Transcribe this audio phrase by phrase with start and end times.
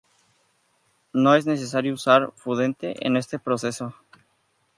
[1.13, 3.93] No es necesario usar fundente en este proceso.